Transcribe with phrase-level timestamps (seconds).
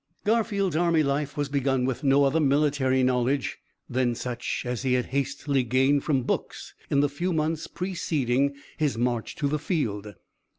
[0.23, 5.05] "Garfield's army life was begun with no other military knowledge than such as he had
[5.05, 10.15] hastily gained from books in the few months preceding his march to the field.